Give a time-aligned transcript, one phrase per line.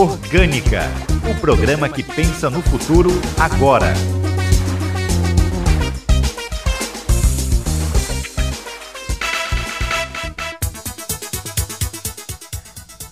[0.00, 0.90] Orgânica,
[1.30, 3.92] o programa que pensa no futuro agora.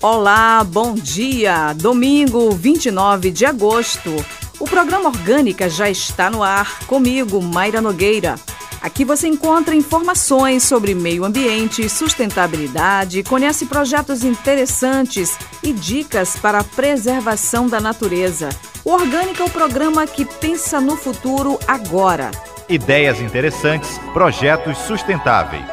[0.00, 1.74] Olá, bom dia!
[1.74, 4.16] Domingo 29 de agosto.
[4.58, 8.36] O programa Orgânica já está no ar comigo, Mayra Nogueira.
[8.80, 16.64] Aqui você encontra informações sobre meio ambiente sustentabilidade, conhece projetos interessantes e dicas para a
[16.64, 18.48] preservação da natureza.
[18.84, 22.30] O Orgânica é o programa que pensa no futuro agora.
[22.68, 25.66] Ideias interessantes, projetos sustentáveis.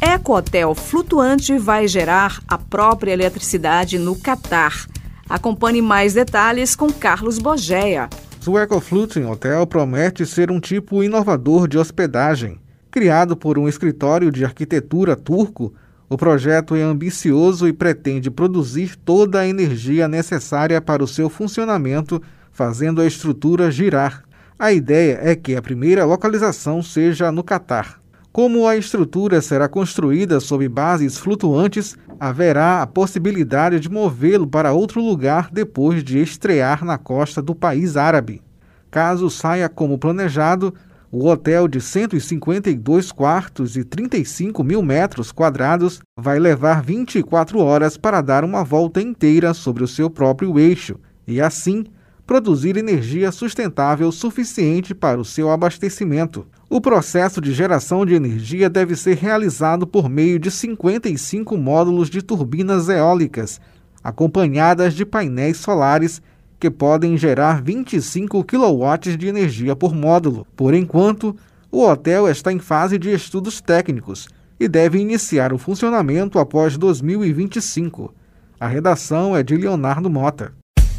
[0.00, 4.86] Ecohotel flutuante vai gerar a própria eletricidade no Catar.
[5.28, 8.08] Acompanhe mais detalhes com Carlos Bogeia.
[8.46, 12.58] O EcoFloating Hotel promete ser um tipo inovador de hospedagem.
[12.90, 15.74] Criado por um escritório de arquitetura turco,
[16.08, 22.20] o projeto é ambicioso e pretende produzir toda a energia necessária para o seu funcionamento,
[22.50, 24.24] fazendo a estrutura girar.
[24.58, 27.99] A ideia é que a primeira localização seja no Catar.
[28.32, 35.02] Como a estrutura será construída sob bases flutuantes, haverá a possibilidade de movê-lo para outro
[35.02, 38.40] lugar depois de estrear na costa do país árabe.
[38.88, 40.72] Caso saia como planejado,
[41.10, 48.20] o hotel de 152 quartos e 35 mil metros quadrados vai levar 24 horas para
[48.20, 51.84] dar uma volta inteira sobre o seu próprio eixo e, assim,
[52.24, 56.46] produzir energia sustentável suficiente para o seu abastecimento.
[56.70, 62.22] O processo de geração de energia deve ser realizado por meio de 55 módulos de
[62.22, 63.60] turbinas eólicas,
[64.04, 66.22] acompanhadas de painéis solares
[66.60, 70.46] que podem gerar 25 kW de energia por módulo.
[70.54, 71.34] Por enquanto,
[71.72, 74.28] o hotel está em fase de estudos técnicos
[74.60, 78.14] e deve iniciar o funcionamento após 2025.
[78.60, 80.52] A redação é de Leonardo Mota.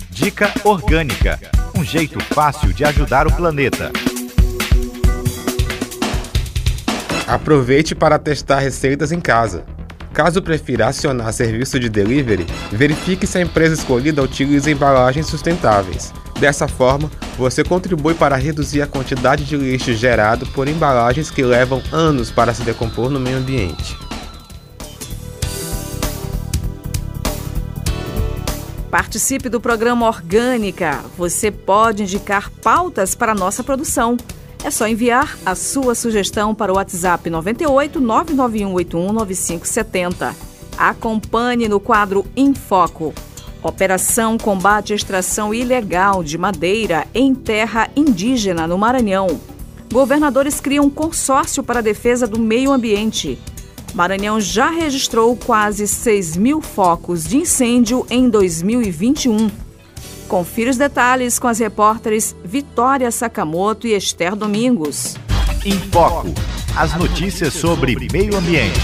[0.10, 1.40] Dica Orgânica
[1.82, 3.92] um jeito fácil de ajudar o planeta.
[7.32, 9.64] Aproveite para testar receitas em casa.
[10.14, 16.14] Caso prefira acionar serviço de delivery, verifique se a empresa escolhida utiliza embalagens sustentáveis.
[16.42, 21.82] Dessa forma, você contribui para reduzir a quantidade de lixo gerado por embalagens que levam
[21.94, 23.98] anos para se decompor no meio ambiente.
[28.90, 31.00] Participe do programa Orgânica.
[31.18, 34.18] Você pode indicar pautas para a nossa produção.
[34.64, 40.36] É só enviar a sua sugestão para o WhatsApp 98 99181 9570.
[40.78, 43.12] Acompanhe no quadro Em Foco.
[43.64, 49.40] Operação combate à extração ilegal de madeira em terra indígena no Maranhão.
[49.92, 53.40] Governadores criam consórcio para a defesa do meio ambiente.
[53.96, 59.71] Maranhão já registrou quase 6 mil focos de incêndio em 2021.
[60.32, 65.18] Confira os detalhes com as repórteres Vitória Sakamoto e Esther Domingos.
[65.66, 66.30] Em Foco
[66.74, 68.80] as notícias sobre meio ambiente.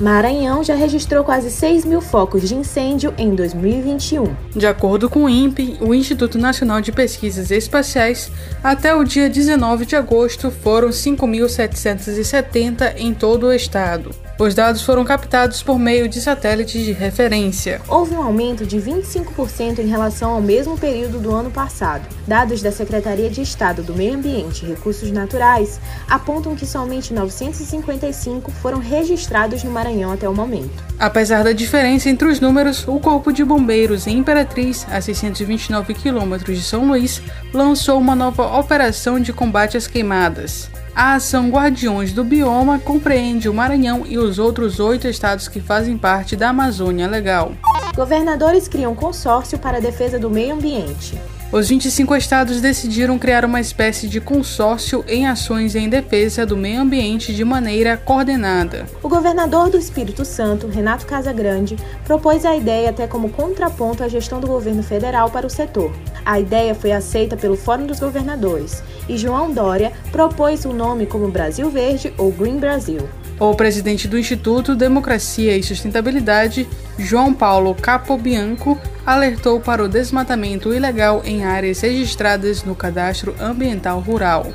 [0.00, 4.34] Maranhão já registrou quase 6 mil focos de incêndio em 2021.
[4.56, 9.84] De acordo com o INPE, o Instituto Nacional de Pesquisas Espaciais, até o dia 19
[9.84, 14.10] de agosto foram 5.770 em todo o estado.
[14.36, 17.80] Os dados foram captados por meio de satélites de referência.
[17.86, 22.02] Houve um aumento de 25% em relação ao mesmo período do ano passado.
[22.26, 25.78] Dados da Secretaria de Estado do Meio Ambiente e Recursos Naturais
[26.10, 30.82] apontam que somente 955 foram registrados no Maranhão até o momento.
[30.98, 36.58] Apesar da diferença entre os números, o Corpo de Bombeiros em Imperatriz, a 629 quilômetros
[36.58, 40.73] de São Luís, lançou uma nova operação de combate às queimadas.
[40.96, 45.98] A ação Guardiões do Bioma compreende o Maranhão e os outros oito estados que fazem
[45.98, 47.52] parte da Amazônia Legal.
[47.96, 51.18] Governadores criam consórcio para a defesa do meio ambiente.
[51.50, 56.80] Os 25 estados decidiram criar uma espécie de consórcio em ações em defesa do meio
[56.80, 58.86] ambiente de maneira coordenada.
[59.02, 64.40] O governador do Espírito Santo, Renato Casagrande, propôs a ideia até como contraponto à gestão
[64.40, 65.92] do governo federal para o setor.
[66.24, 71.28] A ideia foi aceita pelo Fórum dos Governadores e João Dória propôs o nome como
[71.28, 73.08] Brasil Verde ou Green Brasil.
[73.38, 81.20] O presidente do Instituto Democracia e Sustentabilidade, João Paulo Capobianco, alertou para o desmatamento ilegal
[81.24, 84.46] em áreas registradas no Cadastro Ambiental Rural.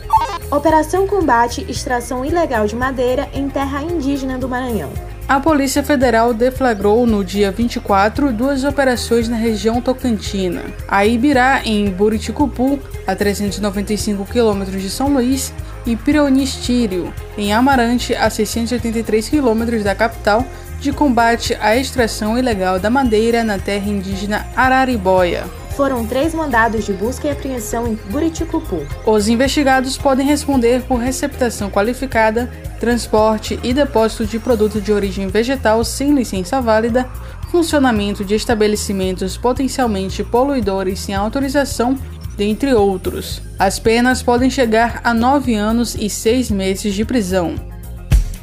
[0.50, 4.92] Operação combate extração ilegal de madeira em terra indígena do Maranhão.
[5.30, 10.64] A Polícia Federal deflagrou no dia 24 duas operações na região tocantina.
[10.88, 15.54] A Ibirá, em Buriticupu, a 395 quilômetros de São Luís,
[15.86, 20.44] e Pironistírio, em Amarante, a 683 quilômetros da capital,
[20.80, 26.92] de combate à extração ilegal da madeira na terra indígena Araribóia foram três mandados de
[26.92, 28.86] busca e apreensão em Buriticupu.
[29.06, 35.86] Os investigados podem responder por receptação qualificada, transporte e depósito de produto de origem vegetal
[35.86, 37.08] sem licença válida,
[37.50, 41.98] funcionamento de estabelecimentos potencialmente poluidores sem autorização,
[42.36, 43.42] dentre outros.
[43.58, 47.56] As penas podem chegar a nove anos e seis meses de prisão.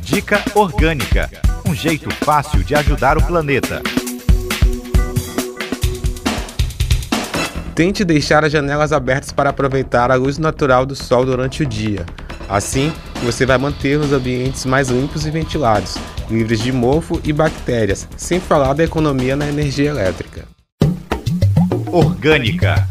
[0.00, 1.29] Dica Orgânica
[1.67, 3.83] um jeito fácil de ajudar o planeta.
[7.76, 12.06] Tente deixar as janelas abertas para aproveitar a luz natural do sol durante o dia.
[12.49, 12.90] Assim,
[13.23, 15.99] você vai manter os ambientes mais limpos e ventilados,
[16.31, 20.44] livres de mofo e bactérias, sem falar da economia na energia elétrica.
[21.93, 22.87] Orgânica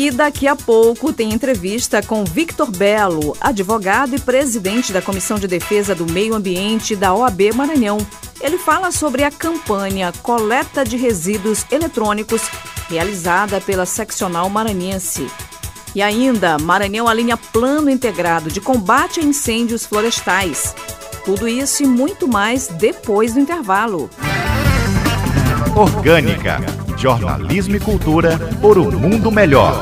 [0.00, 5.46] E daqui a pouco tem entrevista com Victor Belo, advogado e presidente da Comissão de
[5.46, 7.98] Defesa do Meio Ambiente da OAB Maranhão.
[8.40, 12.40] Ele fala sobre a campanha Coleta de Resíduos Eletrônicos
[12.88, 15.30] realizada pela Seccional Maranhense.
[15.94, 20.74] E ainda, Maranhão alinha plano integrado de combate a incêndios florestais.
[21.26, 24.08] Tudo isso e muito mais depois do intervalo.
[25.76, 26.89] Orgânica.
[27.00, 29.80] Jornalismo e cultura por um mundo melhor.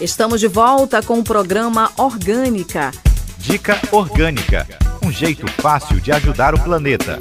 [0.00, 2.92] Estamos de volta com o programa Orgânica.
[3.38, 4.66] Dica Orgânica
[5.04, 7.18] um jeito fácil de ajudar o planeta.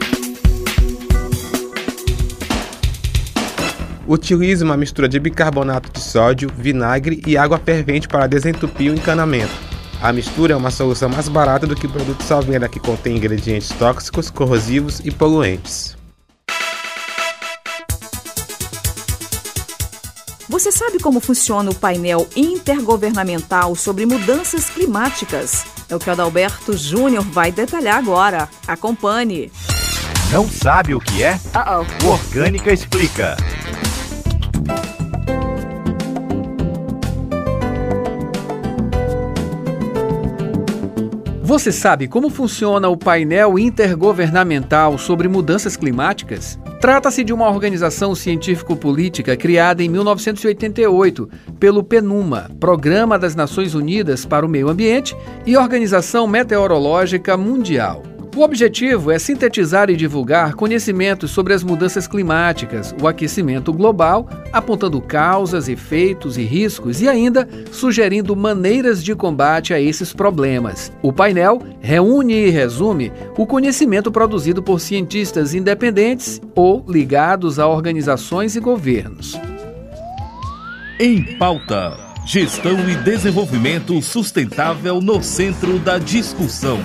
[4.08, 9.71] Utilize uma mistura de bicarbonato de sódio, vinagre e água fervente para desentupir o encanamento.
[10.02, 13.70] A mistura é uma solução mais barata do que produtos à venda que contém ingredientes
[13.70, 15.96] tóxicos, corrosivos e poluentes.
[20.50, 25.66] Você sabe como funciona o painel intergovernamental sobre mudanças climáticas?
[25.88, 28.50] É o que o Adalberto Júnior vai detalhar agora.
[28.68, 29.52] Acompanhe.
[30.32, 31.36] Não sabe o que é?
[31.36, 32.06] Uh -oh.
[32.06, 33.38] O Orgânica explica.
[41.52, 46.58] Você sabe como funciona o painel intergovernamental sobre mudanças climáticas?
[46.80, 54.46] Trata-se de uma organização científico-política criada em 1988 pelo PNUMA, Programa das Nações Unidas para
[54.46, 55.14] o Meio Ambiente,
[55.46, 58.02] e Organização Meteorológica Mundial.
[58.34, 65.02] O objetivo é sintetizar e divulgar conhecimentos sobre as mudanças climáticas, o aquecimento global, apontando
[65.02, 70.94] causas, efeitos e riscos e ainda sugerindo maneiras de combate a esses problemas.
[71.02, 78.56] O painel reúne e resume o conhecimento produzido por cientistas independentes ou ligados a organizações
[78.56, 79.38] e governos.
[80.98, 81.98] Em pauta.
[82.26, 86.80] Gestão e desenvolvimento sustentável no centro da discussão.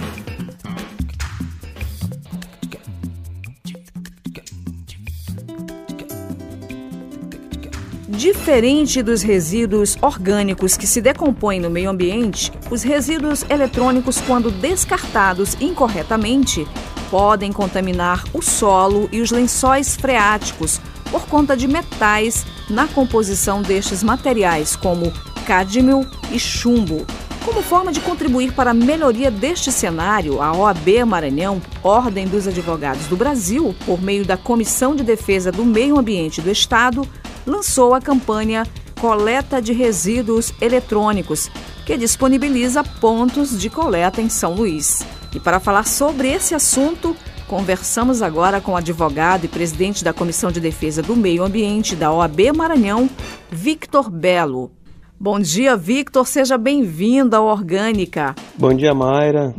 [8.46, 15.56] Diferente dos resíduos orgânicos que se decompõem no meio ambiente, os resíduos eletrônicos, quando descartados
[15.60, 16.64] incorretamente,
[17.10, 24.04] podem contaminar o solo e os lençóis freáticos por conta de metais na composição destes
[24.04, 25.12] materiais, como
[25.44, 27.04] cádmio e chumbo.
[27.44, 33.06] Como forma de contribuir para a melhoria deste cenário, a OAB Maranhão, Ordem dos Advogados
[33.06, 37.06] do Brasil, por meio da Comissão de Defesa do Meio Ambiente do Estado,
[37.46, 38.64] lançou a campanha
[39.00, 41.50] Coleta de Resíduos Eletrônicos,
[41.84, 45.06] que disponibiliza pontos de coleta em São Luís.
[45.34, 47.14] E para falar sobre esse assunto,
[47.46, 52.12] conversamos agora com o advogado e presidente da Comissão de Defesa do Meio Ambiente da
[52.12, 53.08] OAB Maranhão,
[53.50, 54.72] Victor Belo.
[55.18, 58.34] Bom dia, Victor, seja bem-vindo ao Orgânica.
[58.58, 59.54] Bom dia, Mayra.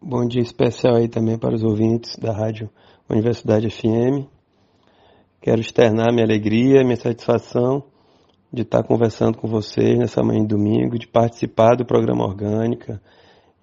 [0.00, 2.70] Bom dia especial aí também para os ouvintes da Rádio
[3.08, 4.26] Universidade FM.
[5.42, 7.82] Quero externar minha alegria, minha satisfação
[8.52, 13.00] de estar conversando com vocês nessa manhã de domingo, de participar do programa Orgânica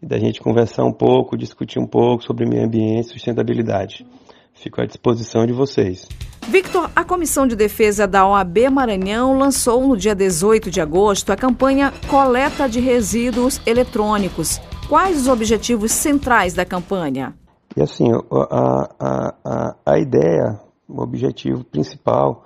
[0.01, 4.07] e da gente conversar um pouco, discutir um pouco sobre meio ambiente e sustentabilidade.
[4.55, 6.07] Fico à disposição de vocês.
[6.47, 11.35] Victor, a Comissão de Defesa da OAB Maranhão lançou no dia 18 de agosto a
[11.35, 14.59] campanha Coleta de Resíduos Eletrônicos.
[14.89, 17.35] Quais os objetivos centrais da campanha?
[17.75, 22.45] E assim, a, a, a, a ideia o objetivo principal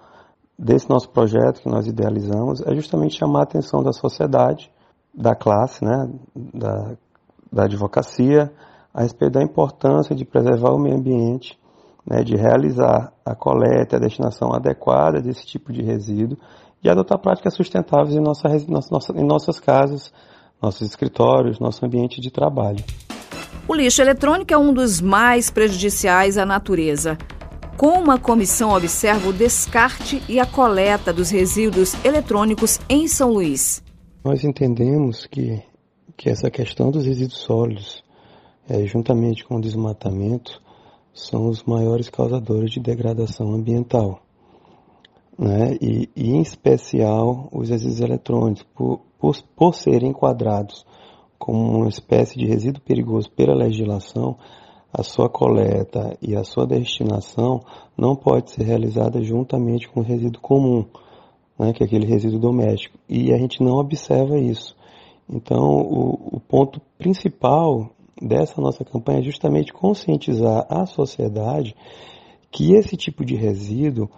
[0.58, 4.72] desse nosso projeto que nós idealizamos é justamente chamar a atenção da sociedade,
[5.14, 6.96] da classe, né, da,
[7.52, 8.52] da advocacia,
[8.94, 11.58] a respeito da importância de preservar o meio ambiente,
[12.06, 16.38] né, de realizar a coleta e a destinação adequada desse tipo de resíduo
[16.84, 18.50] e adotar práticas sustentáveis em, nossa,
[18.90, 20.12] nossa, em nossas casas,
[20.62, 22.84] nossos escritórios, nosso ambiente de trabalho.
[23.68, 27.18] O lixo eletrônico é um dos mais prejudiciais à natureza.
[27.82, 33.84] Como a comissão observa o descarte e a coleta dos resíduos eletrônicos em São Luís?
[34.24, 35.60] Nós entendemos que,
[36.16, 38.04] que essa questão dos resíduos sólidos,
[38.70, 40.62] é, juntamente com o desmatamento,
[41.12, 44.22] são os maiores causadores de degradação ambiental.
[45.36, 45.76] Né?
[45.82, 50.86] E, e em especial os resíduos eletrônicos, por, por, por serem enquadrados
[51.40, 54.38] como uma espécie de resíduo perigoso pela legislação,
[54.94, 57.62] a sua coleta e a sua destinação
[57.98, 60.86] não pode ser realizada juntamente com o resíduo comum,
[61.58, 62.98] né, que é aquele resíduo doméstico.
[63.08, 64.76] E a gente não observa isso.
[65.30, 67.90] Então, o, o ponto principal
[68.22, 71.76] dessa nossa campanha é justamente conscientizar a sociedade
[72.52, 74.10] que esse tipo de resíduo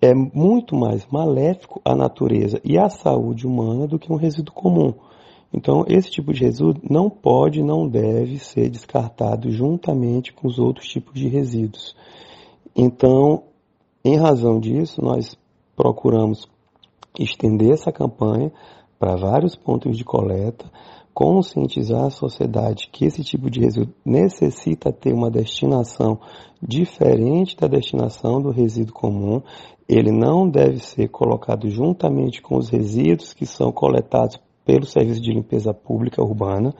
[0.00, 4.94] é muito mais maléfico à natureza e à saúde humana do que um resíduo comum.
[5.52, 10.88] Então, esse tipo de resíduo não pode, não deve ser descartado juntamente com os outros
[10.88, 11.96] tipos de resíduos.
[12.74, 13.44] Então,
[14.04, 15.36] em razão disso, nós
[15.74, 16.48] procuramos
[17.18, 18.52] estender essa campanha
[18.98, 20.70] para vários pontos de coleta,
[21.12, 26.20] conscientizar a sociedade que esse tipo de resíduo necessita ter uma destinação
[26.62, 29.40] diferente da destinação do resíduo comum.
[29.88, 35.32] Ele não deve ser colocado juntamente com os resíduos que são coletados pelo Serviço de
[35.32, 36.74] Limpeza Pública Urbana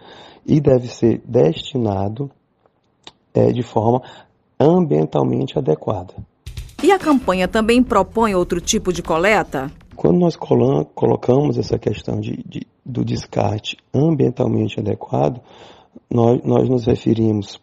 [0.45, 2.28] e deve ser destinado
[3.33, 4.02] é, de forma
[4.59, 6.14] ambientalmente adequada.
[6.83, 9.71] E a campanha também propõe outro tipo de coleta?
[9.95, 15.40] Quando nós colocamos essa questão de, de, do descarte ambientalmente adequado,
[16.11, 17.59] nós, nós nos referimos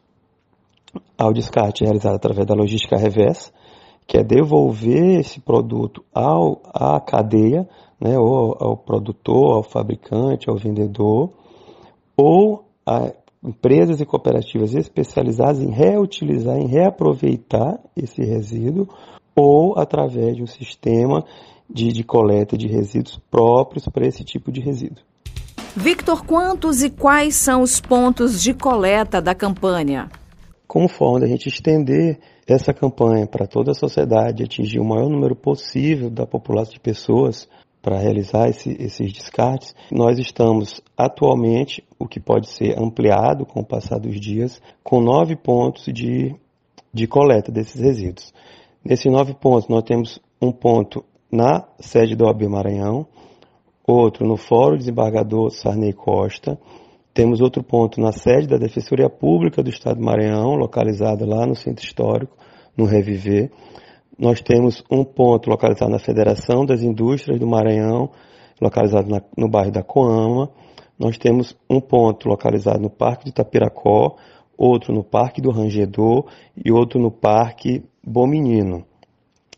[1.18, 3.52] ao descarte realizado através da logística reversa,
[4.08, 7.68] que é devolver esse produto ao, à cadeia,
[8.04, 11.32] né, ou ao produtor, ao fabricante, ao vendedor,
[12.18, 18.90] ou a empresas e cooperativas especializadas em reutilizar, em reaproveitar esse resíduo,
[19.34, 21.24] ou através de um sistema
[21.70, 25.02] de, de coleta de resíduos próprios para esse tipo de resíduo.
[25.74, 30.10] Victor, quantos e quais são os pontos de coleta da campanha?
[30.68, 35.36] Como forma da gente estender essa campanha para toda a sociedade, atingir o maior número
[35.36, 37.48] possível da população de pessoas
[37.84, 43.66] para realizar esse, esses descartes, nós estamos atualmente, o que pode ser ampliado com o
[43.66, 46.34] passar dos dias, com nove pontos de,
[46.94, 48.34] de coleta desses resíduos.
[48.84, 53.06] Nesses nove pontos, nós temos um ponto na sede do OAB Maranhão,
[53.86, 56.58] outro no Fórum Desembargador Sarney Costa,
[57.14, 61.54] temos outro ponto na sede da Defensoria Pública do Estado do Maranhão, localizada lá no
[61.54, 62.36] Centro Histórico,
[62.78, 63.52] no Reviver.
[64.18, 68.12] Nós temos um ponto localizado na Federação das Indústrias do Maranhão,
[68.62, 70.52] localizado na, no bairro da Coama.
[70.98, 74.16] Nós temos um ponto localizado no Parque de Itapiracó,
[74.58, 78.86] outro no Parque do Rangedor e outro no Parque Bom Menino.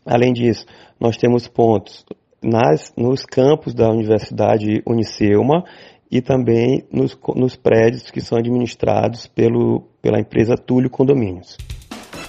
[0.04, 0.64] Além disso,
[0.98, 2.06] nós temos pontos
[2.42, 5.64] nas, nos campos da Universidade Unicelma
[6.10, 11.58] e também nos, nos prédios que são administrados pelo, pela empresa Túlio Condomínios.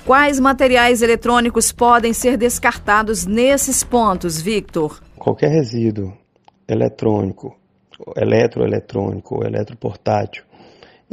[0.07, 5.03] Quais materiais eletrônicos podem ser descartados nesses pontos, Victor?
[5.17, 6.17] Qualquer resíduo
[6.65, 7.53] eletrônico,
[8.15, 10.45] eletroeletrônico eletroportátil,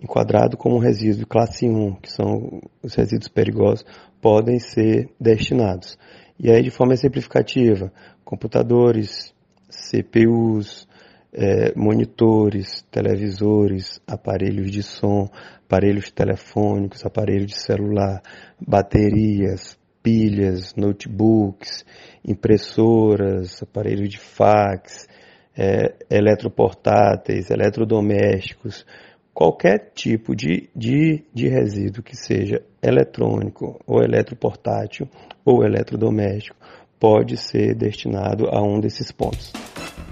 [0.00, 3.84] enquadrado como resíduo classe 1, que são os resíduos perigosos,
[4.22, 5.98] podem ser destinados.
[6.38, 7.92] E aí, de forma exemplificativa,
[8.24, 9.34] computadores,
[9.68, 10.86] CPUs,
[11.34, 15.28] é, monitores, televisores, aparelhos de som,
[15.66, 18.22] aparelhos telefônicos, aparelhos de celular,
[18.60, 21.84] baterias, pilhas, notebooks,
[22.24, 25.08] impressoras, aparelhos de fax,
[25.56, 28.86] é, eletroportáteis, eletrodomésticos,
[29.32, 35.08] qualquer tipo de, de, de resíduo que seja eletrônico ou eletroportátil
[35.44, 36.56] ou eletrodoméstico
[37.00, 39.52] pode ser destinado a um desses pontos.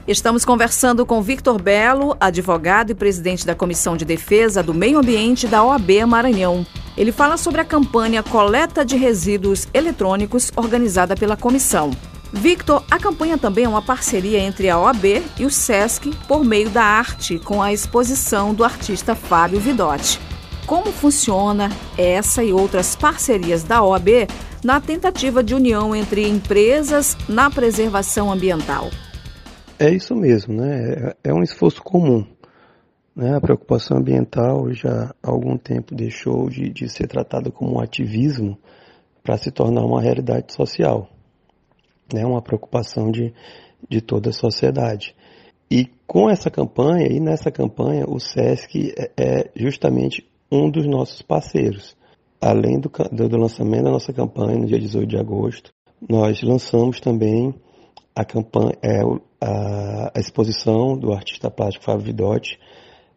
[0.06, 5.46] Estamos conversando com Victor Belo, advogado e presidente da Comissão de Defesa do Meio Ambiente
[5.46, 6.66] da OAB Maranhão.
[6.96, 11.92] Ele fala sobre a campanha Coleta de Resíduos Eletrônicos organizada pela comissão.
[12.32, 16.68] Victor, a campanha também é uma parceria entre a OAB e o SESC por meio
[16.68, 20.18] da arte, com a exposição do artista Fábio Vidotti.
[20.66, 24.26] como funciona essa e outras parcerias da OAB
[24.64, 28.88] na tentativa de união entre empresas na preservação ambiental.
[29.82, 31.14] É isso mesmo, né?
[31.24, 32.24] É, é um esforço comum.
[33.16, 33.34] Né?
[33.34, 38.56] A preocupação ambiental já há algum tempo deixou de, de ser tratada como um ativismo
[39.24, 41.10] para se tornar uma realidade social,
[42.14, 42.24] né?
[42.24, 43.34] uma preocupação de,
[43.88, 45.16] de toda a sociedade.
[45.68, 51.22] E com essa campanha, e nessa campanha, o SESC é, é justamente um dos nossos
[51.22, 51.96] parceiros.
[52.40, 55.72] Além do, do lançamento da nossa campanha no dia 18 de agosto,
[56.08, 57.52] nós lançamos também
[58.14, 59.00] a campanha, é,
[59.40, 62.58] a, a, exposição do artista plástico Fábio Vidotti,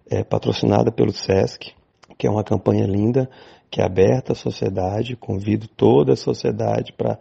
[0.09, 1.73] é, patrocinada pelo SESC,
[2.17, 3.29] que é uma campanha linda,
[3.69, 7.19] que é aberta à sociedade, convido toda a sociedade para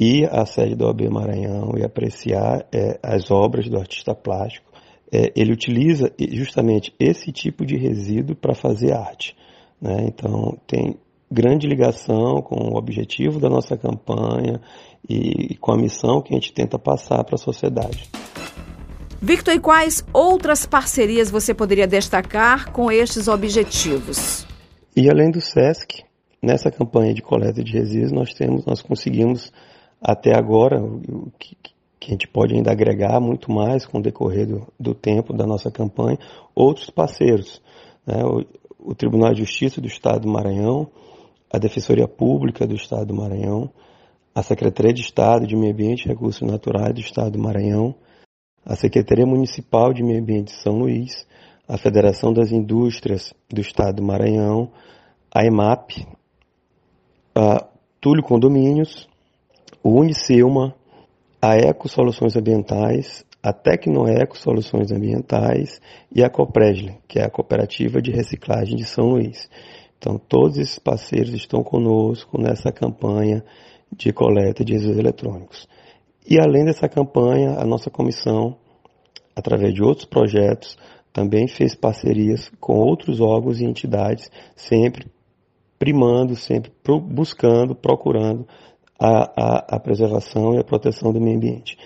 [0.00, 4.72] ir à sede do OAB Maranhão e apreciar é, as obras do artista plástico.
[5.12, 9.36] É, ele utiliza justamente esse tipo de resíduo para fazer arte.
[9.80, 10.06] Né?
[10.06, 10.96] Então, tem
[11.32, 14.60] grande ligação com o objetivo da nossa campanha
[15.08, 18.10] e com a missão que a gente tenta passar para a sociedade.
[19.20, 24.46] Victor, e quais outras parcerias você poderia destacar com estes objetivos?
[24.96, 26.04] E além do SESC,
[26.42, 29.52] nessa campanha de coleta de resíduos, nós temos, nós conseguimos
[30.00, 31.56] até agora, o que,
[32.00, 35.46] que a gente pode ainda agregar muito mais com o decorrer do, do tempo da
[35.46, 36.18] nossa campanha,
[36.52, 37.62] outros parceiros.
[38.04, 38.24] Né?
[38.24, 38.44] O,
[38.90, 40.88] o, Tribunal de Justiça do Estado do Maranhão,
[41.52, 43.70] a Defensoria Pública do Estado do Maranhão,
[44.34, 47.94] a Secretaria de Estado de Meio Ambiente e Recursos Naturais do Estado do Maranhão,
[48.64, 51.26] a Secretaria Municipal de Meio Ambiente de São Luís,
[51.68, 54.70] a Federação das Indústrias do Estado do Maranhão,
[55.34, 56.06] a EMAP,
[57.34, 57.66] a
[58.00, 59.08] Túlio Condomínios,
[59.82, 60.74] o Unicelma,
[61.40, 65.80] a Eco Soluções Ambientais, a Tecnoeco Soluções Ambientais
[66.14, 69.50] e a Copresle, que é a cooperativa de reciclagem de São Luís.
[70.02, 73.44] Então, todos esses parceiros estão conosco nessa campanha
[73.96, 75.68] de coleta de resíduos eletrônicos.
[76.28, 78.56] E além dessa campanha, a nossa comissão,
[79.36, 80.76] através de outros projetos,
[81.12, 85.06] também fez parcerias com outros órgãos e entidades, sempre
[85.78, 88.44] primando, sempre buscando, procurando
[88.98, 91.78] a, a, a preservação e a proteção do meio ambiente.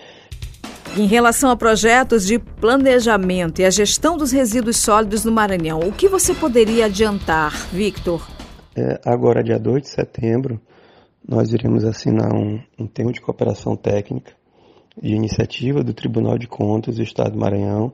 [0.97, 5.91] Em relação a projetos de planejamento e a gestão dos resíduos sólidos no Maranhão, o
[5.91, 8.27] que você poderia adiantar, Victor?
[8.75, 10.59] É, agora, dia 2 de setembro,
[11.27, 14.33] nós iremos assinar um, um termo de cooperação técnica
[14.99, 17.93] de iniciativa do Tribunal de Contas do Estado do Maranhão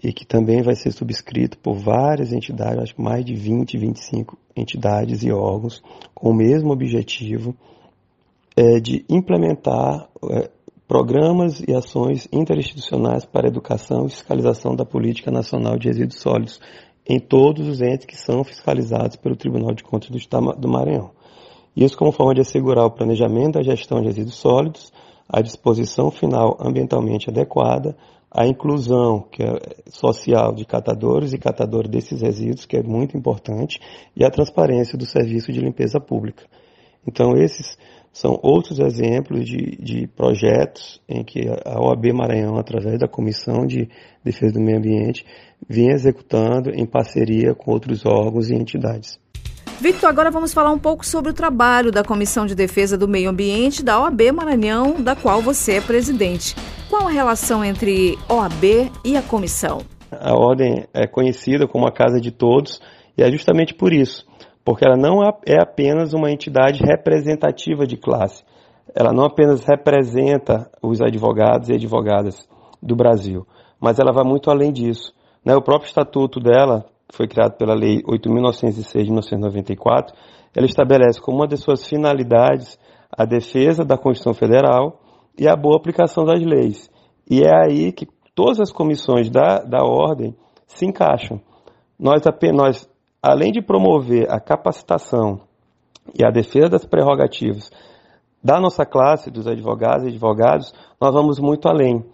[0.00, 4.38] e que também vai ser subscrito por várias entidades, acho que mais de 20, 25
[4.54, 5.82] entidades e órgãos,
[6.14, 7.56] com o mesmo objetivo
[8.56, 10.50] é, de implementar é,
[10.90, 16.60] programas e ações interinstitucionais para educação e fiscalização da política nacional de resíduos sólidos
[17.08, 21.12] em todos os entes que são fiscalizados pelo Tribunal de Contas do Estado do Maranhão.
[21.76, 24.92] Isso como forma de assegurar o planejamento da gestão de resíduos sólidos,
[25.28, 27.96] a disposição final ambientalmente adequada,
[28.28, 29.60] a inclusão que é
[29.92, 33.78] social de catadores e catadores desses resíduos, que é muito importante,
[34.16, 36.42] e a transparência do serviço de limpeza pública.
[37.06, 37.78] Então, esses
[38.12, 43.88] são outros exemplos de, de projetos em que a OAB Maranhão, através da Comissão de
[44.22, 45.24] Defesa do Meio Ambiente,
[45.68, 49.18] vem executando em parceria com outros órgãos e entidades.
[49.80, 53.30] Victor, agora vamos falar um pouco sobre o trabalho da Comissão de Defesa do Meio
[53.30, 56.54] Ambiente da OAB Maranhão, da qual você é presidente.
[56.90, 59.80] Qual a relação entre OAB e a comissão?
[60.10, 62.80] A ordem é conhecida como a Casa de Todos
[63.16, 64.26] e é justamente por isso,
[64.70, 68.44] porque ela não é apenas uma entidade representativa de classe,
[68.94, 72.48] ela não apenas representa os advogados e advogadas
[72.80, 73.44] do Brasil,
[73.80, 75.12] mas ela vai muito além disso.
[75.44, 75.56] Né?
[75.56, 80.14] O próprio estatuto dela foi criado pela Lei 8.906 de 1994,
[80.54, 82.78] ela estabelece como uma de suas finalidades
[83.10, 85.00] a defesa da Constituição Federal
[85.36, 86.88] e a boa aplicação das leis.
[87.28, 88.06] E é aí que
[88.36, 90.32] todas as comissões da, da ordem
[90.68, 91.40] se encaixam.
[91.98, 92.22] Nós,
[92.54, 92.89] nós,
[93.22, 95.40] além de promover a capacitação
[96.18, 97.70] e a defesa das prerrogativas
[98.42, 102.04] da nossa classe, dos advogados e advogados, nós vamos muito além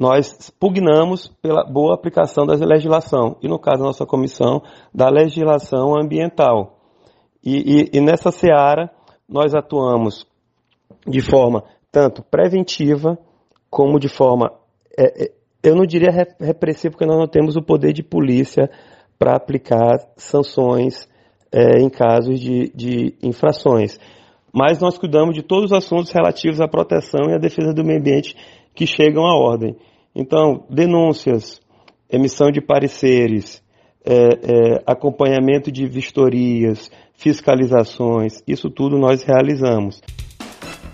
[0.00, 4.62] nós pugnamos pela boa aplicação da legislação, e no caso da nossa comissão,
[4.94, 6.78] da legislação ambiental.
[7.44, 8.90] E, e, e nessa seara,
[9.28, 10.26] nós atuamos
[11.06, 13.18] de forma tanto preventiva,
[13.68, 14.50] como de forma,
[14.98, 18.70] é, é, eu não diria repressiva, porque nós não temos o poder de polícia
[19.20, 21.06] para aplicar sanções
[21.52, 24.00] é, em casos de, de infrações.
[24.50, 28.00] Mas nós cuidamos de todos os assuntos relativos à proteção e à defesa do meio
[28.00, 28.34] ambiente
[28.74, 29.76] que chegam à ordem.
[30.14, 31.60] Então, denúncias,
[32.10, 33.62] emissão de pareceres,
[34.02, 40.00] é, é, acompanhamento de vistorias, fiscalizações, isso tudo nós realizamos.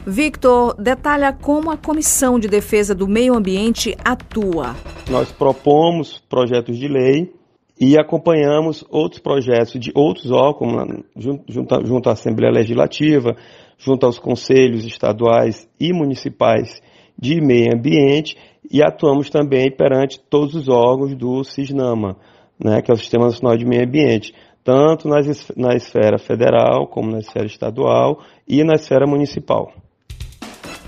[0.05, 4.75] Victor, detalha como a Comissão de Defesa do Meio Ambiente atua.
[5.09, 7.33] Nós propomos projetos de lei
[7.79, 13.37] e acompanhamos outros projetos de outros órgãos, junto, junto à Assembleia Legislativa,
[13.79, 16.81] junto aos conselhos estaduais e municipais
[17.19, 18.37] de meio ambiente
[18.71, 22.17] e atuamos também perante todos os órgãos do SISNAMA,
[22.59, 24.35] né, que é o Sistema Nacional de Meio Ambiente,
[24.65, 29.73] tanto nas, na esfera federal, como na esfera estadual e na esfera municipal.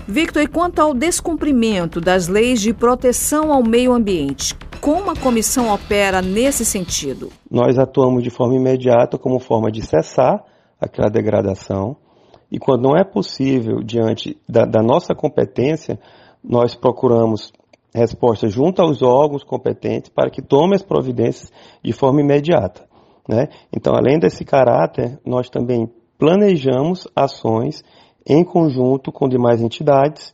[0.07, 5.73] Victor, e quanto ao descumprimento das leis de proteção ao meio ambiente, como a comissão
[5.73, 7.29] opera nesse sentido?
[7.49, 10.43] Nós atuamos de forma imediata como forma de cessar
[10.79, 11.97] aquela degradação
[12.51, 15.99] e quando não é possível, diante da, da nossa competência,
[16.43, 17.53] nós procuramos
[17.93, 21.51] resposta junto aos órgãos competentes para que tomem as providências
[21.83, 22.87] de forma imediata.
[23.27, 23.47] Né?
[23.75, 25.87] Então, além desse caráter, nós também
[26.17, 27.83] planejamos ações
[28.25, 30.33] em conjunto com demais entidades,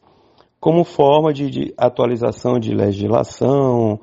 [0.60, 4.00] como forma de, de atualização de legislação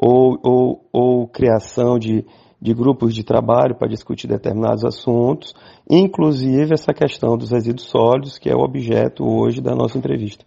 [0.00, 2.24] ou, ou, ou criação de,
[2.58, 5.54] de grupos de trabalho para discutir determinados assuntos,
[5.88, 10.42] inclusive essa questão dos resíduos sólidos, que é o objeto hoje da nossa entrevista.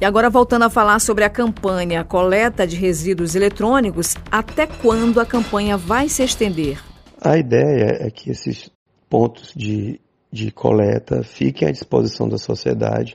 [0.00, 5.26] E agora voltando a falar sobre a campanha Coleta de Resíduos Eletrônicos, até quando a
[5.26, 6.82] campanha vai se estender?
[7.22, 8.70] A ideia é que esses
[9.08, 10.00] pontos de,
[10.32, 13.14] de coleta fiquem à disposição da sociedade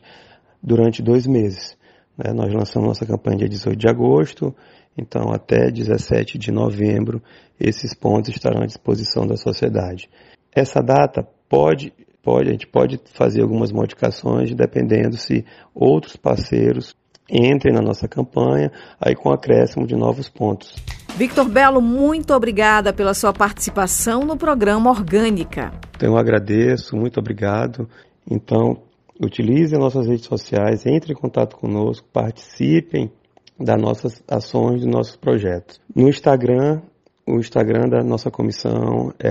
[0.62, 1.76] durante dois meses.
[2.16, 2.32] Né?
[2.32, 4.56] Nós lançamos nossa campanha dia 18 de agosto,
[4.98, 7.22] então até 17 de novembro
[7.60, 10.10] esses pontos estarão à disposição da sociedade.
[10.54, 11.94] Essa data pode
[12.26, 16.96] pode, a gente pode fazer algumas modificações dependendo se outros parceiros
[17.30, 20.76] entrem na nossa campanha, aí com acréscimo de novos pontos.
[21.16, 25.72] Victor Belo, muito obrigada pela sua participação no programa Orgânica.
[25.96, 27.88] Então, eu agradeço, muito obrigado.
[28.30, 28.82] Então,
[29.20, 33.12] utilizem nossas redes sociais, entrem em contato conosco, participem
[33.60, 35.80] das nossas ações, dos nossos projetos.
[35.96, 36.82] No Instagram,
[37.28, 39.30] o Instagram da nossa comissão é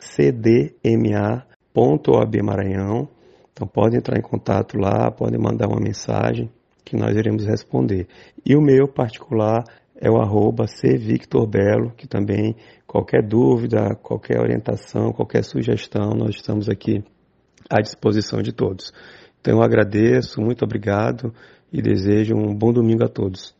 [0.00, 3.08] cdma OAB Maranhão.
[3.52, 6.50] Então pode entrar em contato lá, pode mandar uma mensagem
[6.84, 8.06] que nós iremos responder.
[8.44, 9.64] E o meu particular
[10.00, 12.54] é o arroba cvictorbelo, que também
[12.86, 17.02] qualquer dúvida, qualquer orientação, qualquer sugestão, nós estamos aqui
[17.68, 18.92] à disposição de todos.
[19.40, 21.34] Então eu agradeço, muito obrigado
[21.72, 23.54] e desejo um bom domingo a todos.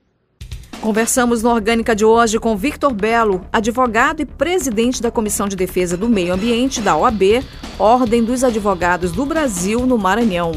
[0.80, 5.96] Conversamos no Orgânica de hoje com Victor Belo, advogado e presidente da Comissão de Defesa
[5.96, 7.44] do Meio Ambiente da OAB,
[7.78, 10.52] Ordem dos Advogados do Brasil, no Maranhão.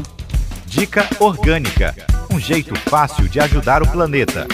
[0.66, 1.94] Dica Orgânica
[2.32, 4.46] um jeito fácil de ajudar o planeta.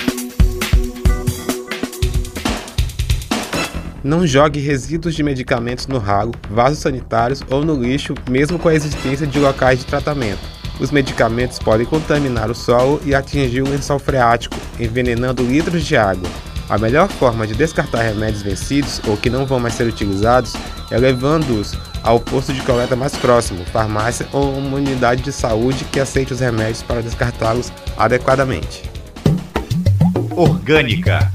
[4.02, 8.74] Não jogue resíduos de medicamentos no ralo, vasos sanitários ou no lixo, mesmo com a
[8.74, 13.98] existência de locais de tratamento os medicamentos podem contaminar o solo e atingir o lençol
[13.98, 16.28] freático, envenenando litros de água.
[16.68, 20.54] A melhor forma de descartar remédios vencidos ou que não vão mais ser utilizados
[20.90, 25.98] é levando-os ao posto de coleta mais próximo, farmácia ou uma unidade de saúde que
[25.98, 28.82] aceite os remédios para descartá-los adequadamente.
[30.36, 31.30] Orgânica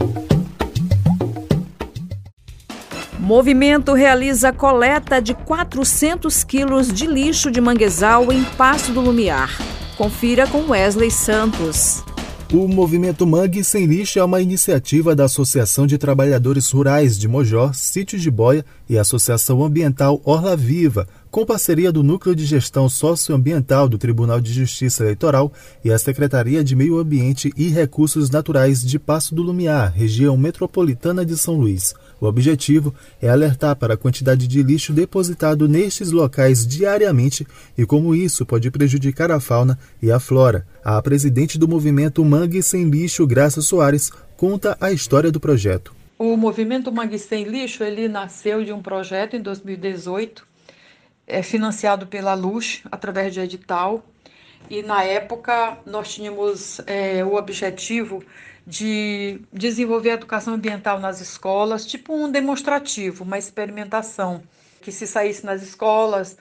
[3.24, 9.58] Movimento realiza coleta de 400 quilos de lixo de manguezal em Passo do Lumiar.
[9.96, 12.04] Confira com Wesley Santos.
[12.52, 17.72] O movimento Mangue Sem Lixo é uma iniciativa da Associação de Trabalhadores Rurais de Mojó,
[17.72, 23.88] Sítio de Boia e Associação Ambiental Orla Viva, com parceria do Núcleo de Gestão Socioambiental
[23.88, 29.00] do Tribunal de Justiça Eleitoral e a Secretaria de Meio Ambiente e Recursos Naturais de
[29.00, 31.96] Passo do Lumiar, região metropolitana de São Luís.
[32.24, 37.46] O objetivo é alertar para a quantidade de lixo depositado nestes locais diariamente
[37.78, 40.66] e como isso pode prejudicar a fauna e a flora.
[40.86, 45.94] A presidente do movimento Mangue Sem Lixo, Graça Soares, conta a história do projeto.
[46.18, 50.48] O movimento Mangue Sem Lixo ele nasceu de um projeto em 2018
[51.28, 54.02] é financiado pela Luz através de edital.
[54.70, 58.24] E na época nós tínhamos é, o objetivo
[58.66, 64.42] de desenvolver a educação ambiental nas escolas, tipo um demonstrativo, uma experimentação,
[64.82, 66.38] que se saísse nas escolas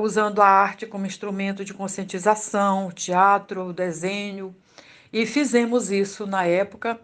[0.00, 4.54] usando a arte como instrumento de conscientização, teatro, desenho.
[5.12, 7.00] E fizemos isso na época,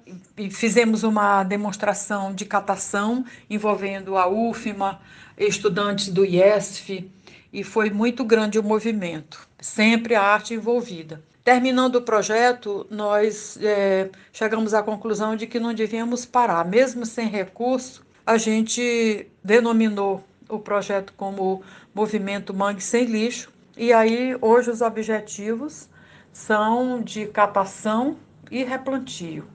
[0.50, 5.00] fizemos uma demonstração de catação envolvendo a UFMA,
[5.38, 7.10] estudantes do IESF,
[7.54, 11.22] e foi muito grande o movimento, sempre a arte envolvida.
[11.44, 17.28] Terminando o projeto, nós é, chegamos à conclusão de que não devíamos parar, mesmo sem
[17.28, 21.62] recurso, a gente denominou o projeto como
[21.94, 25.88] Movimento Mangue Sem Lixo, e aí hoje os objetivos
[26.32, 28.16] são de catação
[28.50, 29.46] e replantio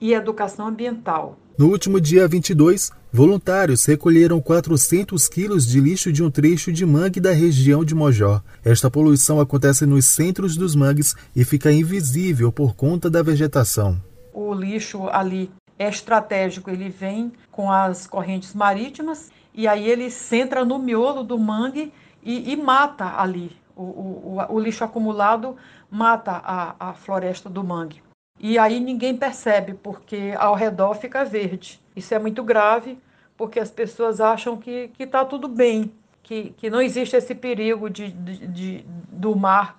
[0.00, 1.38] e educação ambiental.
[1.58, 7.18] No último dia 22, voluntários recolheram 400 quilos de lixo de um trecho de mangue
[7.18, 8.42] da região de Mojó.
[8.62, 13.98] Esta poluição acontece nos centros dos mangues e fica invisível por conta da vegetação.
[14.34, 20.62] O lixo ali é estratégico, ele vem com as correntes marítimas e aí ele centra
[20.62, 21.90] no miolo do mangue
[22.22, 23.56] e, e mata ali.
[23.74, 25.56] O, o, o, lixo acumulado
[25.90, 28.02] mata a, a floresta do mangue.
[28.38, 31.80] E aí ninguém percebe, porque ao redor fica verde.
[31.94, 32.98] Isso é muito grave,
[33.36, 38.10] porque as pessoas acham que está tudo bem, que, que não existe esse perigo de,
[38.10, 39.76] de, de, do mar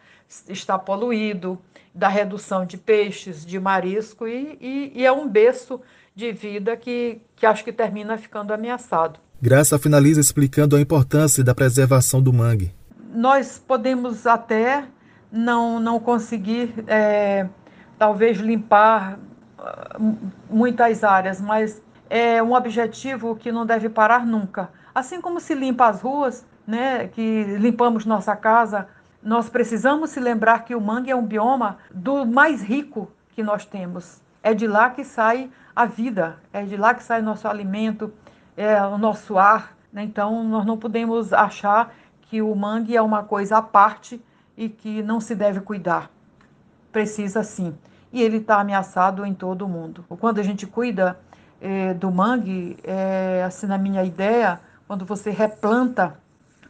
[0.49, 1.59] estar poluído,
[1.93, 5.81] da redução de peixes, de marisco, e, e, e é um berço
[6.15, 9.19] de vida que, que acho que termina ficando ameaçado.
[9.41, 12.73] Graça finaliza explicando a importância da preservação do mangue.
[13.13, 14.85] Nós podemos até
[15.31, 17.47] não, não conseguir, é,
[17.97, 19.19] talvez, limpar
[19.57, 19.97] ah,
[20.49, 24.69] muitas áreas, mas é um objetivo que não deve parar nunca.
[24.93, 28.87] Assim como se limpa as ruas, né, que limpamos nossa casa,
[29.21, 33.65] nós precisamos se lembrar que o mangue é um bioma do mais rico que nós
[33.65, 34.21] temos.
[34.41, 38.13] É de lá que sai a vida, é de lá que sai nosso alimento,
[38.55, 39.75] é o nosso ar.
[39.91, 40.03] Né?
[40.03, 44.23] Então, nós não podemos achar que o mangue é uma coisa à parte
[44.55, 46.09] e que não se deve cuidar.
[46.97, 47.77] Precisa sim.
[48.11, 50.03] E ele está ameaçado em todo o mundo.
[50.19, 51.19] Quando a gente cuida
[51.61, 56.19] é, do mangue, é, assim, na minha ideia, quando você replanta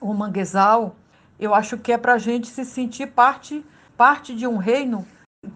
[0.01, 0.97] o manguezal,
[1.39, 5.07] eu acho que é para a gente se sentir parte, parte de um reino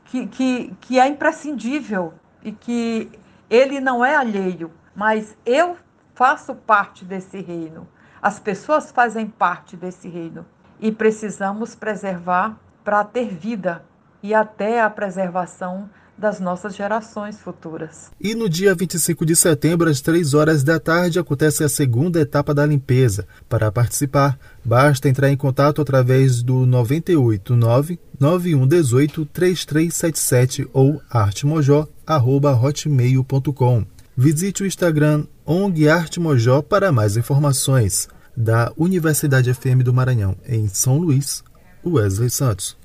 [0.06, 3.12] que, que, que é imprescindível e que
[3.50, 5.76] ele não é alheio, mas eu
[6.16, 7.86] faço parte desse reino.
[8.22, 10.46] As pessoas fazem parte desse reino
[10.80, 13.91] e precisamos preservar para ter vida
[14.24, 18.12] e até a preservação das nossas gerações futuras.
[18.20, 22.54] E no dia 25 de setembro, às 3 horas da tarde, acontece a segunda etapa
[22.54, 23.28] da limpeza.
[23.50, 33.86] Para participar, basta entrar em contato através do 989 9118 3377 ou artemojó.com hotmail.com.
[34.16, 38.08] Visite o Instagram ONG Arte Mojó para mais informações.
[38.36, 41.44] Da Universidade FM do Maranhão, em São Luís,
[41.86, 42.78] Wesley Santos.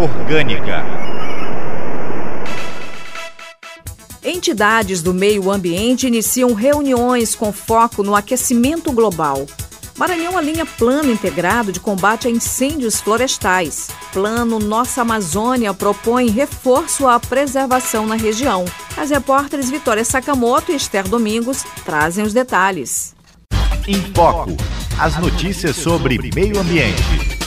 [0.00, 0.82] Orgânica.
[4.24, 9.44] Entidades do meio ambiente iniciam reuniões com foco no aquecimento global.
[9.98, 13.90] Maranhão alinha plano integrado de combate a incêndios florestais.
[14.10, 18.64] Plano Nossa Amazônia propõe reforço à preservação na região.
[18.96, 23.14] As repórteres Vitória Sakamoto e Esther Domingos trazem os detalhes.
[23.86, 24.56] Em Foco.
[24.98, 27.39] As notícias sobre meio ambiente.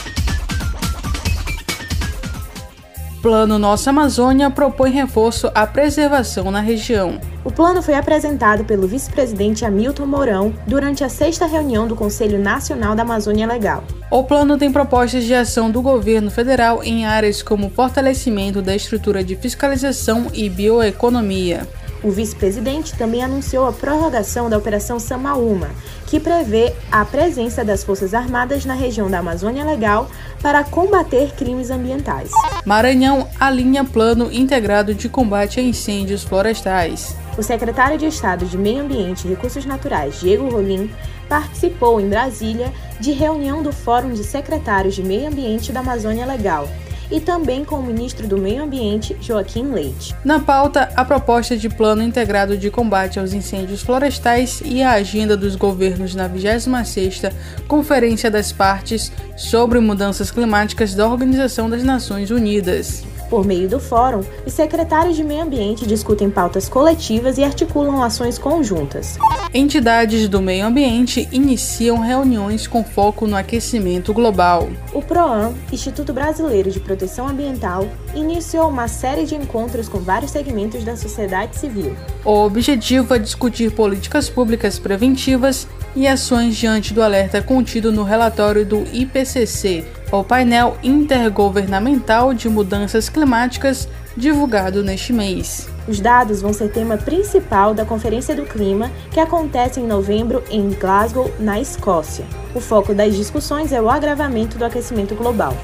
[3.24, 7.18] Plano Nossa Amazônia propõe reforço à preservação na região.
[7.42, 12.94] O plano foi apresentado pelo vice-presidente Hamilton Mourão durante a sexta reunião do Conselho Nacional
[12.94, 13.82] da Amazônia Legal.
[14.10, 19.24] O plano tem propostas de ação do governo federal em áreas como fortalecimento da estrutura
[19.24, 21.66] de fiscalização e bioeconomia.
[22.04, 25.70] O vice-presidente também anunciou a prorrogação da Operação Samaúma,
[26.06, 30.10] que prevê a presença das Forças Armadas na região da Amazônia Legal
[30.42, 32.30] para combater crimes ambientais.
[32.66, 37.16] Maranhão alinha plano integrado de combate a incêndios florestais.
[37.38, 40.90] O secretário de Estado de Meio Ambiente e Recursos Naturais, Diego Rolim,
[41.26, 46.68] participou em Brasília de reunião do Fórum de Secretários de Meio Ambiente da Amazônia Legal,
[47.10, 50.14] e também com o ministro do Meio Ambiente, Joaquim Leite.
[50.24, 55.36] Na pauta, a proposta de plano integrado de combate aos incêndios florestais e a agenda
[55.36, 57.32] dos governos na 26ª
[57.68, 63.04] Conferência das Partes sobre Mudanças Climáticas da Organização das Nações Unidas.
[63.34, 68.38] Por meio do fórum, os secretários de meio ambiente discutem pautas coletivas e articulam ações
[68.38, 69.18] conjuntas.
[69.52, 74.68] Entidades do meio ambiente iniciam reuniões com foco no aquecimento global.
[74.92, 80.84] O PROAM, Instituto Brasileiro de Proteção Ambiental, iniciou uma série de encontros com vários segmentos
[80.84, 81.96] da sociedade civil.
[82.24, 88.64] O objetivo é discutir políticas públicas preventivas e ações diante do alerta contido no relatório
[88.64, 95.68] do IPCC, o painel intergovernamental de mudanças climáticas divulgado neste mês.
[95.86, 100.70] Os dados vão ser tema principal da Conferência do Clima, que acontece em novembro em
[100.70, 102.24] Glasgow, na Escócia.
[102.54, 105.54] O foco das discussões é o agravamento do aquecimento global.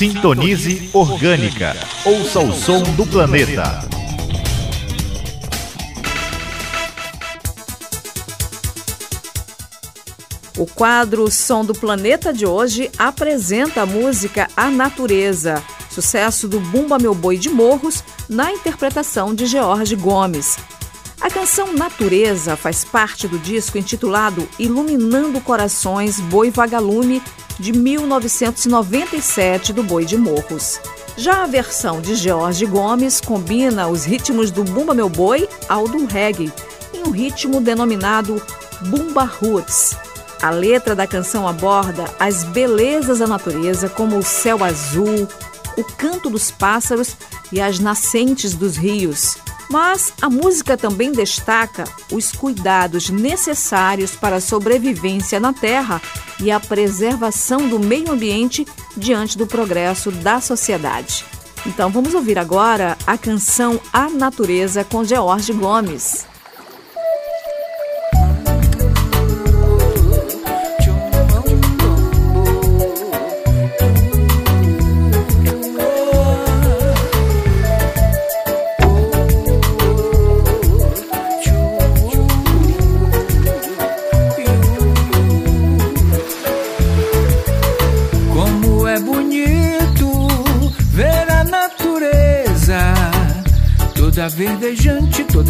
[0.00, 1.76] Sintonize Orgânica.
[2.06, 3.86] Ouça o som do planeta.
[10.56, 16.98] O quadro Som do Planeta de hoje apresenta a música A Natureza, sucesso do Bumba
[16.98, 20.56] Meu Boi de Morros, na interpretação de George Gomes.
[21.20, 27.22] A canção Natureza faz parte do disco intitulado Iluminando Corações Boi Vagalume,
[27.58, 30.80] de 1997, do Boi de Morros.
[31.18, 36.06] Já a versão de George Gomes combina os ritmos do Bumba Meu Boi ao do
[36.06, 36.50] reggae,
[36.94, 38.42] em um ritmo denominado
[38.86, 39.94] Bumba Roots.
[40.40, 45.28] A letra da canção aborda as belezas da natureza, como o céu azul,
[45.76, 47.14] o canto dos pássaros
[47.52, 49.36] e as nascentes dos rios.
[49.70, 56.02] Mas a música também destaca os cuidados necessários para a sobrevivência na Terra
[56.40, 61.24] e a preservação do meio ambiente diante do progresso da sociedade.
[61.64, 66.29] Então vamos ouvir agora a canção A Natureza com George Gomes.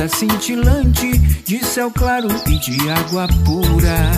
[0.09, 4.11] Cintilante, de céu claro e de água pura.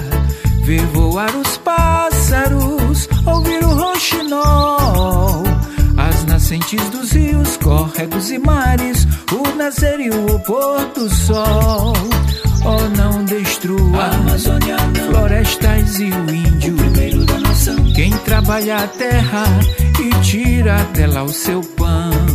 [0.64, 5.42] Ver voar os pássaros, ouvir o roxinol,
[5.96, 11.92] as nascentes dos rios, córregos e mares, o nascer e o pôr do sol.
[12.64, 14.76] Oh, não destrua a Amazônia,
[15.10, 17.92] florestas e o índio, o primeiro da nação.
[17.92, 19.44] Quem trabalha a terra
[20.00, 22.31] e tira dela o seu pão.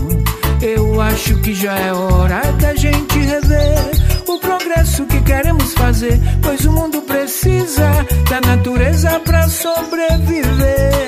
[0.98, 3.78] Eu acho que já é hora da gente rever
[4.28, 11.08] o progresso que queremos fazer, pois o mundo precisa da natureza para sobreviver.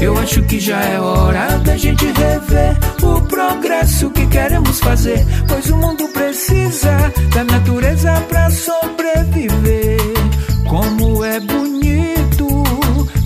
[0.00, 5.68] Eu acho que já é hora da gente rever o progresso que queremos fazer, pois
[5.70, 6.96] o mundo precisa
[7.34, 9.98] da natureza para sobreviver.
[10.66, 12.64] Como é bonito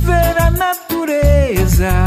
[0.02, 2.04] ver a natureza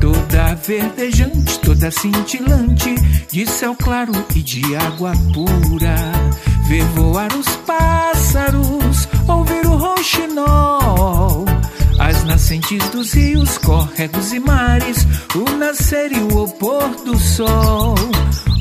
[0.00, 1.58] toda verdejante,
[1.90, 2.94] cintilante,
[3.30, 5.96] de céu claro e de água pura.
[6.66, 11.44] Ver voar os pássaros, ouvir o rouxinol,
[11.98, 17.94] as nascentes dos rios, córregos e mares, o nascer e o pôr do sol.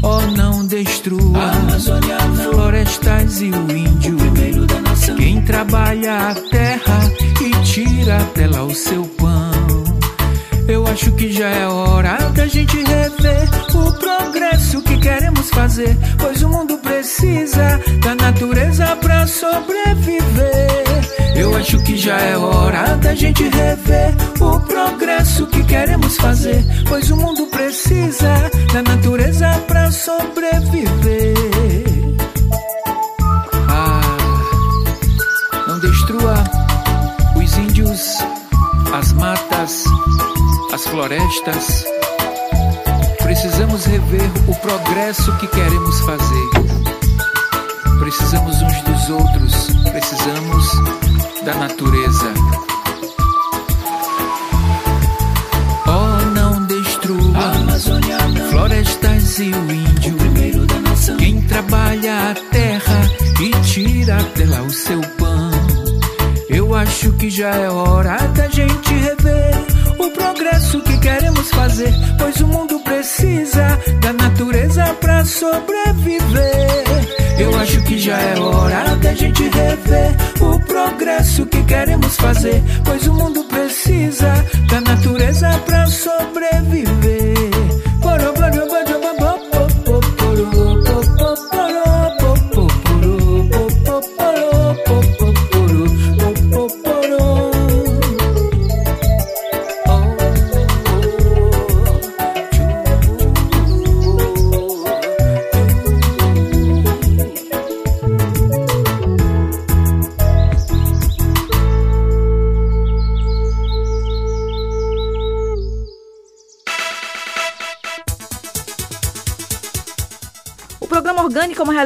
[0.04, 5.16] Oh, não destrua Amazônia, florestas e o índio, o primeiro da nação.
[5.16, 9.53] Quem trabalha a terra e tira dela o seu pão.
[10.68, 16.42] Eu acho que já é hora da gente rever o progresso que queremos fazer, pois
[16.42, 20.84] o mundo precisa da natureza para sobreviver.
[21.36, 27.12] Eu acho que já é hora da gente rever o progresso que queremos fazer, pois
[27.12, 31.34] o mundo precisa da natureza para sobreviver.
[33.68, 34.02] Ah,
[35.68, 36.36] não destrua
[37.36, 38.18] os índios,
[38.94, 39.86] as matas
[40.84, 41.86] as florestas.
[43.22, 46.50] Precisamos rever o progresso que queremos fazer.
[48.00, 50.68] Precisamos uns dos outros, precisamos
[51.46, 52.34] da natureza.
[55.88, 58.18] Oh, não destrua a Amazônia,
[58.50, 60.16] florestas e o índio.
[60.18, 61.18] O.
[61.18, 63.10] Quem trabalha a terra
[63.42, 65.52] e tira dela o seu pão.
[66.50, 72.36] Eu acho que já é hora da gente rever o progresso que queremos fazer, pois
[72.42, 76.84] o mundo precisa da natureza para sobreviver.
[77.40, 83.08] Eu acho que já é hora da gente rever o progresso que queremos fazer, pois
[83.08, 84.34] o mundo precisa
[84.70, 85.50] da natureza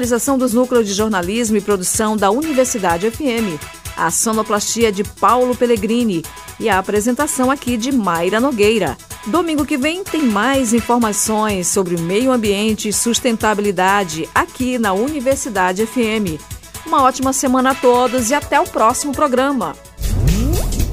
[0.08, 3.60] realização dos núcleos de jornalismo e produção da Universidade FM,
[3.98, 6.24] a sonoplastia de Paulo Pellegrini
[6.58, 8.98] e a apresentação aqui de Mayra Nogueira.
[9.26, 16.40] Domingo que vem tem mais informações sobre meio ambiente e sustentabilidade aqui na Universidade FM.
[16.86, 19.76] Uma ótima semana a todos e até o próximo programa.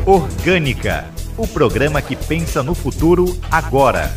[0.05, 4.13] Orgânica, o programa que pensa no futuro agora.